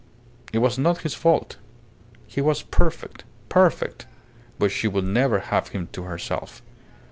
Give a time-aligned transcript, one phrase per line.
[0.51, 1.57] It was not his fault.
[2.25, 4.07] He was perfect, perfect;
[4.57, 6.63] but she would never have him to herself.